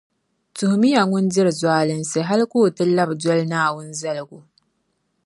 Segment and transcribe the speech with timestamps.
[0.55, 4.39] Tuhimi ya ŋun diri zualinsi hali ka o ti labi doli Naawuni zaligu.